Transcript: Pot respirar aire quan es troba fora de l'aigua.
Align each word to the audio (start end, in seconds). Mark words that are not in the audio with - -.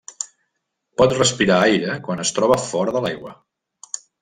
Pot 1.01 1.13
respirar 1.17 1.59
aire 1.67 1.99
quan 2.09 2.25
es 2.25 2.33
troba 2.39 2.59
fora 2.65 2.97
de 2.99 3.05
l'aigua. 3.07 3.37